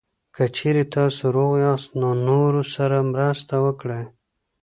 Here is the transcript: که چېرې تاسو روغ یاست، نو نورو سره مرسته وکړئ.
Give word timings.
که 0.35 0.43
چېرې 0.55 0.83
تاسو 0.95 1.23
روغ 1.35 1.51
یاست، 1.63 1.89
نو 2.01 2.09
نورو 2.27 2.61
سره 2.75 2.97
مرسته 3.13 3.55
وکړئ. 3.65 4.03